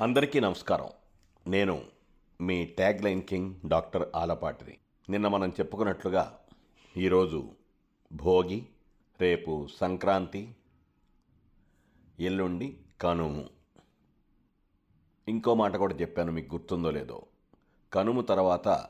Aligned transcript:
అందరికీ 0.00 0.40
నమస్కారం. 0.40 0.88
నేను 1.46 1.82
మీ 2.40 2.64
ట్యాగ్ 2.64 3.04
లైన్ 3.04 3.22
కింగ్ 3.22 3.54
డాక్టర్ 3.68 4.08
ఆలపాటిని 4.16 4.78
నిన్న 5.10 5.28
మనం 5.28 5.48
చెప్పుకున్నట్లుగా 5.48 6.38
ఈరోజు 6.96 7.50
భోగి 8.12 8.66
రేపు 9.20 9.68
సంక్రాంతి 9.76 10.54
ఎల్లుండి 12.20 12.76
కనుము. 13.00 13.48
ఇంకో 15.28 15.54
మాట 15.54 15.76
కూడా 15.76 15.94
చెప్పాను 15.94 16.32
మీకు 16.32 16.54
గుర్తుందో 16.54 16.90
లేదో. 16.90 17.22
కనుము 17.92 18.20
తర్వాత 18.20 18.86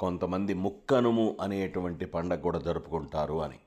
కొంతమంది 0.00 0.54
ముక్కనుము 0.54 1.36
అనేటువంటి 1.40 2.04
పండగ 2.04 2.40
కూడా 2.40 2.58
జరుపుకుంటారు 2.58 3.42
అని. 3.42 3.58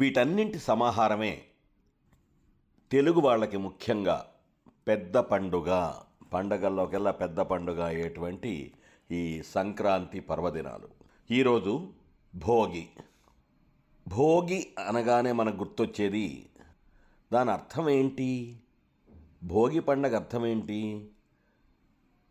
వీటన్నింటి 0.00 0.58
సమాహారమే 0.58 1.42
తెలుగు 2.92 3.20
వాళ్ళకి 3.20 3.56
ముఖ్యంగా 3.56 4.30
పెద్ద 4.88 5.16
పండుగ. 5.16 5.92
పండగల్లోకెల్లా 6.32 7.10
పెద్ద 7.10 7.40
పండుగ 7.40 7.84
అయ్యేటువంటి 7.84 8.72
ఈ 9.10 9.42
సంక్రాంతి 9.42 10.20
పర్వదినాలు. 10.20 10.88
ఈరోజు 11.30 11.88
భోగి. 12.34 12.86
భోగి 14.08 14.66
అనగానే 14.88 15.32
మనకు 15.32 15.56
గుర్తొచ్చేది 15.56 16.46
దాని 17.32 17.50
అర్థం 17.50 17.90
ఏంటి? 17.90 18.60
భోగి 19.44 19.80
పండగ 19.80 20.16
అర్థం 20.16 20.46
ఏంటి? 20.46 21.08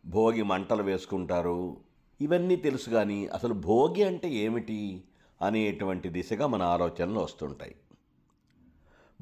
భోగి 0.05 0.43
మంటలు 0.43 0.83
వేసుకుంటారు. 0.83 1.77
ఇవన్నీ 2.21 2.55
తెలుసు 2.55 2.89
కానీ 2.89 3.27
అసలు 3.27 3.53
భోగి 3.53 4.03
అంటే 4.03 4.29
ఏమిటి 4.29 5.03
అనేటువంటి 5.41 6.09
దిశగా 6.09 6.47
మన 6.47 6.61
ఆలోచనలు 6.61 7.19
వస్తుంటాయి. 7.19 7.75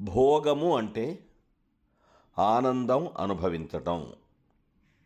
భోగము 0.00 0.76
అంటే 0.76 1.18
ఆనందం 2.38 3.10
అనుభవించటం. 3.18 4.12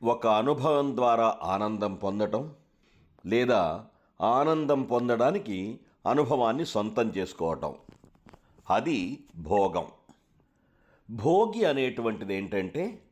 ఒక 0.03 0.27
అనుభవం 0.27 0.97
ద్వారా 0.97 1.39
ఆనందం 1.43 1.95
పొందటం 1.95 2.53
లేదా 3.27 3.87
ఆనందం 4.21 4.83
పొందడానికి 4.83 5.81
అనుభవాన్ని 6.11 6.67
సొంతం 6.67 7.11
చేసుకోవటం. 7.11 7.75
అది 8.71 9.25
భోగం. 9.37 9.87
భోగి 11.11 11.65
అనేటువంటిది 11.65 12.35
ఏంటంటే 12.35 13.03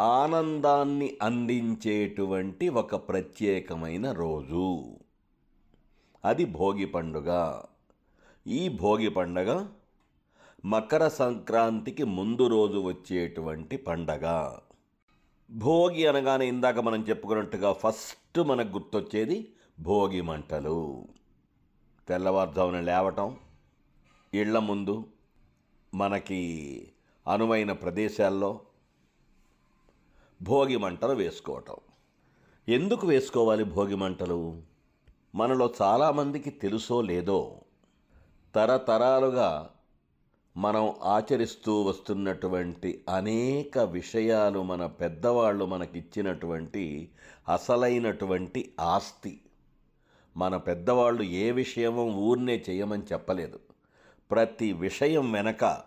ఆనందాన్ని 0.00 1.18
అందించేటువంటి 1.22 2.68
ఒక 2.68 3.08
ప్రత్యేకమైన 3.08 4.12
రోజు. 4.12 4.84
అది 6.24 6.44
భోగి 6.44 6.86
పండుగ. 6.86 7.60
ఈ 8.46 8.68
భోగి 8.68 9.08
పండుగ 9.08 9.66
మకర 10.64 11.08
సంక్రాంతికి 11.08 12.04
ముందు 12.04 12.46
రోజు 12.46 12.78
వచ్చేటువంటి 12.78 13.76
పండగ. 13.76 14.56
భోగి 15.50 16.06
అనగానే 16.06 16.48
ఇందాక 16.48 16.78
మనం 16.78 17.02
చెప్పుకున్నట్టుగా 17.02 17.72
ఫస్ట్ 17.72 18.38
మనకు 18.38 18.68
గుర్తొచ్చేది 18.68 19.52
భోగి 19.80 20.20
మంటలు. 20.20 21.08
తెల్లవారుజామున 22.08 22.80
లేవటం 22.80 23.36
ఇళ్ళ 24.34 24.58
ముందు 24.58 25.04
మనకి 25.94 26.88
అనువైన 27.32 27.72
ప్రదేశాల్లో 27.72 28.60
భోగి 30.42 30.76
మంటలు 30.76 31.12
వేసుకోవటం. 31.12 31.76
ఎందుకు 32.68 33.06
వేసుకోవాలి 33.06 33.64
భోగి 33.64 33.94
మంటలు? 33.94 34.62
మనలో 35.34 35.74
చాలామందికి 35.82 36.50
తెలుసో 36.50 37.00
లేదో? 37.00 37.60
తరతరాలుగా 38.54 39.70
మనం 40.56 40.94
ఆచరిస్తూ 41.02 41.82
వస్తున్నటువంటి 41.82 43.04
అనేక 43.08 43.78
విషయాలు 43.78 44.62
మన 44.62 44.86
పెద్దవాళ్ళు 44.86 45.64
మనకిచ్చినటువంటి 45.64 47.08
అసలైనటువంటి 47.48 48.72
ఆస్తి. 48.80 49.40
మన 50.36 50.56
పెద్దవాళ్ళు 50.56 51.22
ఏ 51.22 51.50
విషయమో 51.50 52.04
ఊరినే 52.04 52.64
చేయమని 52.70 53.02
చెప్పలేదు. 53.12 53.58
ప్రతి 54.30 54.72
విషయం 54.72 55.32
వెనక 55.32 55.82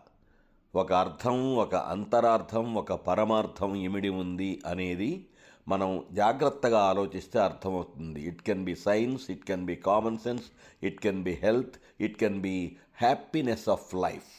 ఒక 0.75 0.93
అర్థం 0.93 1.55
ఒక 1.55 1.75
అంతరార్థం 1.75 2.75
ఒక 2.75 2.93
పరమార్థం 2.93 3.75
ఇమిడి 3.75 4.09
ఉంది 4.09 4.61
అనేది 4.65 5.25
మనం 5.67 6.03
జాగ్రత్తగా 6.11 6.79
ఆలోచిస్తే 6.79 7.39
అర్థమవుతుంది. 7.39 8.21
It 8.21 8.41
can 8.41 8.63
be 8.63 8.75
science 8.75 9.31
it 9.31 9.43
can 9.43 9.65
be 9.65 9.75
common 9.75 10.17
sense 10.17 10.45
it 10.83 10.99
can 10.99 11.23
be 11.23 11.31
health 11.31 11.75
it 12.01 12.17
can 12.19 12.41
be 12.41 12.77
happiness 12.97 13.69
of 13.69 13.95
life 13.95 14.38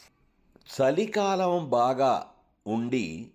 చలికాలం 0.71 1.69
బాగా 1.69 2.27
ఉండి 2.67 3.33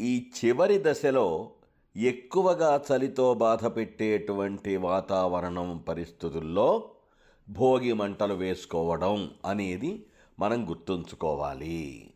ఈ 0.00 0.30
చివరి 0.38 0.82
దశలో 0.82 1.50
ఎక్కువగా 1.96 2.82
చలితో 2.92 3.34
బాధ 3.34 3.66
పెట్టేటువంటి 3.66 4.76
వాతావరణం 4.76 5.78
పరిస్థితుల్లో 5.78 6.90
భోగి 7.50 7.92
మంటలు 7.92 8.34
వేసుకోవడం 8.34 9.30
అనేది 9.44 10.06
మనం 10.38 10.70
గుర్తుంచుకోవాలి. 10.70 12.10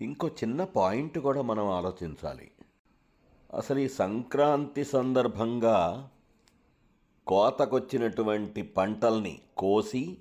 ఇంకో 0.00 0.28
చిన్న 0.28 0.64
పాయింట్ 0.64 1.18
కూడా 1.18 1.42
మనం 1.42 1.66
ఆలోచించాలి. 1.66 2.50
అసలు 3.54 3.78
ఈ 3.78 3.88
సంక్రాంతి 3.88 4.84
సందర్భంగా 4.84 6.10
కోతకొచ్చినటువంటి 7.26 8.62
పంటల్ని 8.62 9.38
కోసి 9.58 10.18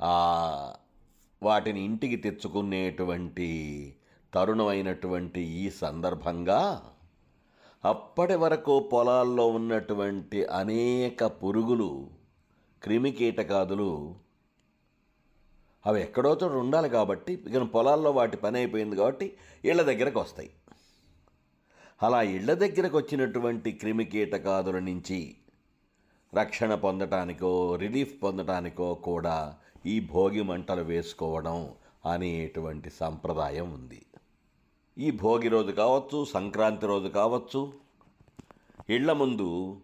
ఆ 0.00 0.72
వాటిని 1.42 1.84
ఇంటికి 1.84 2.16
తెచ్చుకునేటువంటి 2.16 3.48
తరుణమైనటువంటి 4.34 5.40
ఈ 5.40 5.70
సందర్భంగా 5.70 6.82
అప్పటి 7.84 8.34
వరకు 8.34 8.80
పొలాల్లో 8.92 9.46
ఉన్నటువంటి 9.46 10.44
అనేక 10.44 11.24
పురుగులు 11.24 12.10
క్రిమికీటకాదులు 12.82 14.14
అవి 15.86 16.00
ఎక్కడో 16.00 16.30
చోట 16.30 16.52
ఉండాలి 16.52 16.88
కాబట్టి 16.88 17.32
ఇక 17.32 17.62
పొలాల్లో 17.62 18.10
వాటి 18.10 18.36
పని 18.36 18.58
అయిపోయింది 18.58 18.96
కాబట్టి 18.96 19.36
ఇళ్ళ 19.64 19.82
దగ్గరకు 19.82 20.20
వస్తాయి. 20.20 20.50
అలా 22.02 22.22
ఇళ్ళ 22.22 22.52
దగ్గరకు 22.52 22.96
వచ్చినటువంటి 22.96 23.72
క్రిమికీటకాదుల 23.72 24.78
నుంచి 24.78 25.36
రక్షణ 26.34 26.74
పొందటానికో 26.74 27.76
రిలీఫ్ 27.76 28.22
పొందటానికో 28.22 28.94
కూడా 28.94 29.56
ఈ 29.86 30.00
భోగి 30.00 30.42
మంటలు 30.42 30.82
వేసుకోవడం 30.82 31.68
అనేటువంటి 32.12 32.90
సంప్రదాయం 32.90 33.72
ఉంది. 33.72 34.02
ఈ 34.98 35.10
భోగి 35.10 35.48
రోజు 35.48 35.72
కావచ్చు 35.72 36.24
సంక్రాంతి 36.24 36.86
రోజు 36.86 37.08
కావచ్చు 37.08 37.72
ఇళ్ళ 38.90 39.12
ముందు 39.12 39.80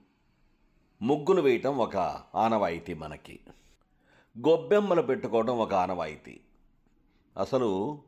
ముగ్గులు 1.03 1.43
వేయటం 1.43 1.79
ఒక 1.79 1.97
ఆనవాయితీ 2.35 2.95
మనకి. 2.95 3.41
గొబ్బెమ్మలు 4.39 5.03
పెట్టుకోవడం 5.03 5.59
ఒక 5.59 5.75
ఆనవాయితీ. 5.75 6.41
అసలు 7.39 7.99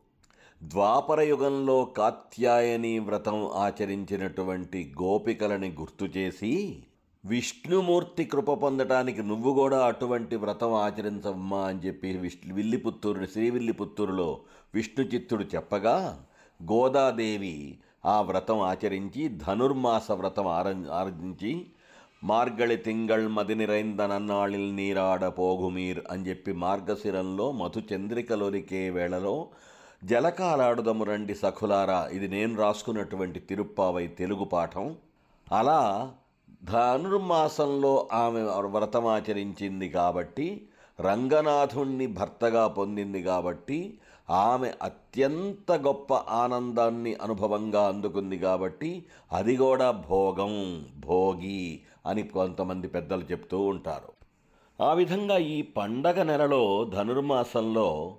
ద్వాపర 0.63 1.21
యుగంలో 1.21 1.85
కాత్యాయని 1.85 2.99
వ్రతం 2.99 3.49
ఆచరించినటువంటి 3.49 4.95
గోపికలని 5.03 5.71
గుర్తు 5.81 6.05
చేసి 6.05 6.83
విష్ణుమూర్తి 7.27 8.25
కృప 8.25 8.51
పొందటానికి 8.51 9.23
నువ్వు 9.23 9.55
కూడా 9.55 9.87
అటువంటి 9.87 10.37
వ్రతం 10.37 10.73
ఆచరించమ్మా 10.73 11.67
అని 11.67 11.79
చెప్పి 11.79 12.17
విష్ణు 12.17 12.55
విల్లిపుత్తూరు 12.55 13.27
శ్రీవిల్లిపుత్తూరులో 13.27 14.41
విష్ణు 14.75 15.05
చిత్తుడు 15.05 15.45
చెప్పగా 15.45 16.27
గోదాదేవి 16.63 17.79
ఆ 18.07 18.21
వ్రతం 18.21 18.61
ఆచరించి 18.61 19.29
ధనుర్మాస 19.29 20.11
వ్రతం 20.11 20.47
ఆర 20.47 20.85
ఆరంభించి 20.93 21.67
మార్గళి 22.25 22.77
తింగళ్ 22.77 23.29
మది 23.29 23.55
నన్నాళిల్ 23.55 24.77
నీరాడ 24.77 25.27
పోగుమీర్ 25.27 26.01
అని 26.11 26.29
చెప్పి 26.29 26.53
మార్గశిరంలో 26.53 27.53
మధు 27.53 27.95
చంద్రికలోరికే 27.95 28.91
వేళలో 28.91 29.49
జలకాలాడుదము 30.05 31.05
రండి 31.05 31.35
సఖులారా 31.35 32.11
ఇది 32.13 32.29
నేను 32.29 32.57
రాసుకున్నటువంటి 32.57 33.41
తిరుప్పావై 33.41 34.07
తెలుగు 34.07 34.45
పాఠం. 34.45 34.97
అలా 35.53 36.13
ధనుర్మాసంలో 36.65 38.09
ఆమె 38.13 38.41
వ్రతమాచరించింది 38.43 39.89
కాబట్టి 39.89 40.67
రంగనాథుణ్ణి 41.01 42.07
భర్తగా 42.07 42.69
పొందింది 42.69 43.23
కాబట్టి 43.23 43.99
ఆమె 44.31 44.73
అత్యంత 44.83 45.73
గొప్ప 45.73 46.15
ఆనందాన్ని 46.15 47.15
అనుభవంగా 47.15 47.89
అందుకుంది 47.89 48.39
కాబట్టి 48.39 49.07
అది 49.33 49.57
కూడా 49.57 49.91
భోగం 49.91 50.85
భోగి 50.97 51.81
అని 52.07 52.23
కొంతమంది 52.23 52.89
పెద్దలు 52.89 53.23
చెప్తూ 53.23 53.61
ఉంటారు. 53.61 54.13
ఆ 54.81 54.93
విధంగా 54.93 55.37
ఈ 55.37 55.63
పండగ 55.63 56.23
నెలలో 56.23 56.91
ధనుర్మాసంలో 56.95 58.17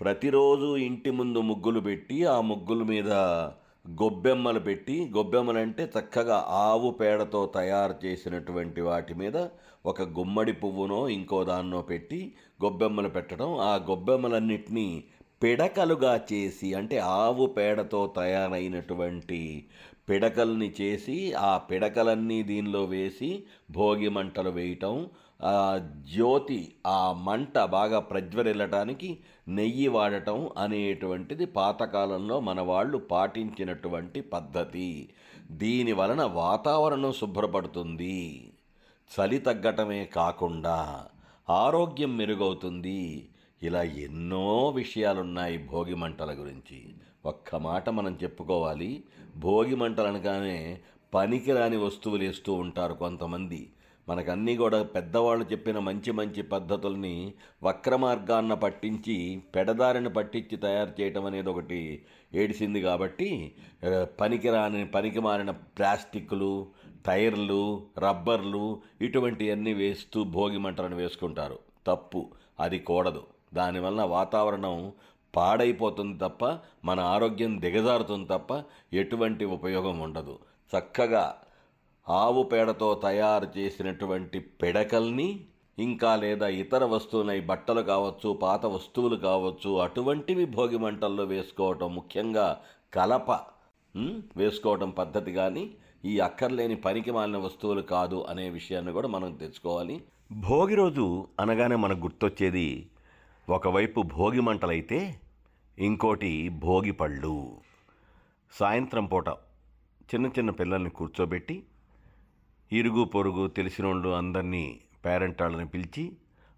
ప్రతిరోజు 0.00 0.76
ఇంటి 0.76 1.10
ముందు 1.10 1.38
ముగ్గులు 1.38 1.80
పెట్టి 1.80 2.24
ఆ 2.24 2.40
ముగ్గుల 2.40 2.82
మీద 2.82 3.10
గొబ్బెమ్మలు 3.84 4.60
పెట్టి 4.60 5.10
గొబ్బెమ్మలు 5.16 5.58
అంటే 5.58 5.84
చక్కగా 5.96 6.36
ఆవు 6.48 6.90
పేడతో 6.90 7.46
తయారు 7.46 7.94
చేసినటువంటి 8.06 8.80
వాటి 8.80 9.14
మీద 9.14 9.36
ఒక 9.86 10.02
గుమ్మడి 10.02 10.52
పువ్వునో 10.52 11.08
ఇంకో 11.08 11.44
దాన్నో 11.44 11.82
పెట్టి 11.82 12.20
గొబ్బెమ్మలు 12.64 13.08
పెట్టడం. 13.08 13.50
ఆ 13.60 13.72
గొబ్బెమ్మలన్నిటినీ 13.90 15.04
పిడకలుగా 15.42 16.20
చేసి 16.32 16.74
అంటే 16.74 16.98
ఆవు 16.98 17.46
పేడతో 17.46 18.00
తయారైనటువంటి 18.16 19.64
పిడకల్ని 20.08 20.74
చేసి 20.80 21.32
ఆ 21.32 21.58
పిడకలన్నీ 21.58 22.42
దీనిలో 22.42 22.84
వేసి 22.84 23.30
భోగి 23.70 24.08
మంటలు 24.08 24.50
వేయటం 24.50 25.08
జ్యోతి 26.12 26.74
ఆ 26.86 27.12
మంట 27.12 27.58
బాగా 27.58 27.98
ప్రజ్వరిల్లటానికి 27.98 29.18
నెయ్యి 29.48 29.88
వాడటం 29.88 30.50
అనేటువంటిది 30.58 31.46
పాతకాలంలో 31.46 32.40
మన 32.40 32.60
వాళ్ళు 32.60 32.98
పాటించినటువంటి 32.98 34.20
పద్ధతి. 34.20 35.08
దీని 35.50 35.92
వలన 35.92 36.22
వాతావరణం 36.22 37.12
శుభ్రపడుతుంది. 37.12 38.52
చలి 39.10 39.38
తగ్గటమే 39.38 40.04
కాకుండా 40.04 41.06
ఆరోగ్యం 41.50 42.16
మెరుగవుతుంది. 42.16 43.28
ఇలా 43.62 43.82
ఎన్నో 43.82 44.68
విషయాలున్నాయి 44.68 45.58
భోగి 45.58 45.94
మంటల 45.94 46.32
గురించి. 46.32 46.94
ఒక్క 47.26 47.56
మాట 47.56 47.88
మనం 47.88 48.18
చెప్పుకోవాలి. 48.22 49.04
భోగి 49.36 49.74
మంటలు 49.74 50.06
అనగానే 50.06 50.80
పనికిరాని 51.14 51.76
వస్తువులు 51.76 52.24
వేస్తూ 52.24 52.52
ఉంటారు 52.52 52.94
కొంతమంది. 52.94 53.70
మనకన్నీ 54.08 54.56
కూడా 54.56 54.82
పెద్దవాళ్ళు 54.82 55.44
చెప్పిన 55.52 55.78
మంచి 55.78 56.12
మంచి 56.12 56.42
పద్ధతుల్ని 56.42 57.34
వక్ర 57.62 57.96
మార్గాన్న 57.96 58.54
పట్టించి 58.54 59.42
పెడదారిని 59.54 60.10
పట్టించి 60.10 60.56
తయారు 60.56 60.92
చేయటం 61.00 61.24
అనేది 61.24 61.48
ఒకటి 61.48 62.02
ఏడిసింది 62.34 62.82
కాబట్టి 62.82 63.54
పనికిరాని 64.20 64.86
పనికి 64.86 65.20
మారిన 65.20 65.50
ప్లాస్టిక్లు 65.50 66.66
టైర్లు 67.06 67.62
రబ్బర్లు 67.98 68.80
ఇటువంటివన్నీ 69.00 69.72
వేస్తూ 69.72 70.24
భోగి 70.24 70.58
మంటలను 70.58 70.96
వేసుకుంటారు. 70.96 71.58
తప్పు. 71.86 72.20
అది 72.60 72.78
కూడదు. 72.78 73.22
దానివల్ల 73.54 74.02
వాతావరణం 74.02 74.92
పాడైపోతుంది 75.36 76.18
తప్ప 76.18 76.58
మన 76.84 77.00
ఆరోగ్యం 77.00 77.60
దిగజారుతుంది 77.60 78.28
తప్ప 78.28 78.62
ఎటువంటి 78.92 79.44
ఉపయోగం 79.44 79.98
ఉండదు. 80.00 80.38
చక్కగా 80.72 81.24
ఆవు 82.08 82.42
పేడతో 82.42 82.94
తయారు 82.94 83.58
చేసినటువంటి 83.58 84.38
పిడకల్ని 84.38 85.46
ఇంకా 85.78 86.16
లేదా 86.16 86.48
ఇతర 86.48 86.84
వస్తువులై 86.84 87.40
బట్టలు 87.40 87.82
కావచ్చు 87.82 88.32
పాత 88.32 88.66
వస్తువులు 88.66 89.16
కావచ్చు 89.16 89.80
అటువంటివి 89.80 90.44
భోగి 90.44 90.78
మంటల్లో 90.78 91.24
వేసుకోవటం 91.24 91.94
ముఖ్యంగా 91.94 92.60
కలప 92.94 93.30
వేసుకోవటం 94.36 94.90
పద్ధతి 94.90 95.32
కానీ 95.32 95.70
ఈ 96.04 96.18
అక్కర్లేని 96.18 96.76
పనికి 96.76 97.10
మాలిన 97.10 97.36
వస్తువులు 97.36 97.82
కాదు 97.82 98.22
అనే 98.22 98.48
విషయాన్ని 98.48 98.92
కూడా 98.92 99.08
మనం 99.08 99.32
తెచ్చుకోవాలి. 99.32 100.02
భోగి 100.32 100.74
రోజు 100.74 101.28
అనగానే 101.40 101.76
మనకు 101.76 102.00
గుర్తొచ్చేది 102.00 102.88
ఒకవైపు 103.48 104.02
భోగి 104.02 104.40
మంటలైతే 104.40 105.20
ఇంకోటి 105.78 106.48
భోగి 106.48 106.92
పళ్ళు. 106.92 107.56
సాయంత్రం 108.52 109.06
పూట 109.06 109.28
చిన్న 110.14 110.26
చిన్న 110.26 110.50
పిల్లల్ని 110.50 110.90
కూర్చోబెట్టి 110.90 111.62
ఇరుగు 112.72 113.04
పొరుగు 113.04 113.46
తెలిసిన 113.46 113.86
వాళ్ళు 113.86 114.08
అందరినీ 114.08 114.80
పేరెంట్ 115.04 115.42
వాళ్ళని 115.42 115.66
పిలిచి 115.66 116.12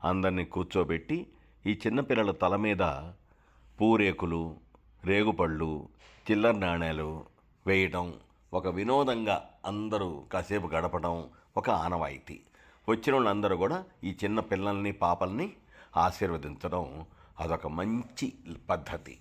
అందరినీ 0.05 0.45
కూర్చోబెట్టి 0.45 1.27
ఈ 1.67 1.81
చిన్నపిల్లల 1.87 2.31
తల 2.31 2.57
మీద 2.57 2.83
పూరేకులు 3.81 4.57
రేగుపళ్ళు 5.05 5.89
చిల్లర 6.31 6.53
నాణేలు 6.53 7.25
వేయటం 7.67 8.15
ఒక 8.55 8.67
వినోదంగా 8.67 9.51
అందరూ 9.67 10.23
కాసేపు 10.33 10.67
గడపడం 10.67 11.29
ఒక 11.57 11.71
ఆనవాయితీ. 11.71 12.41
వచ్చిన 12.89 13.15
వాళ్ళందరూ 13.15 13.57
కూడా 13.57 13.85
ఈ 14.05 14.17
చిన్న 14.25 14.41
పిల్లల్ని 14.41 14.93
పాపల్ని 14.93 15.53
ఆశీర్వదించడం 15.97 17.07
అదొక 17.41 17.67
మంచి 17.67 18.33
పద్ధతి. 18.71 19.19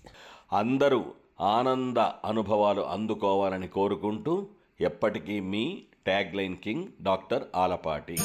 అందరూ 0.51 1.13
ఆనంద 1.41 1.97
అనుభవాలు 1.97 2.81
అందుకోవాలని 2.81 3.67
కోరుకుంటూ 3.67 4.47
ఎప్పటికీ 4.79 5.39
మీ 5.39 5.65
ట్యాగ్లైన్ 6.05 6.57
కింగ్ 6.57 6.87
డాక్టర్ 7.01 7.43
ఆలపాటి. 7.55 8.17